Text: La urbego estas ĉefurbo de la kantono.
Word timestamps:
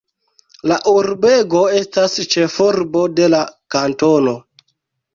La 0.71 0.77
urbego 0.91 1.61
estas 1.81 2.17
ĉefurbo 2.33 3.05
de 3.21 3.31
la 3.37 3.47
kantono. 3.77 4.39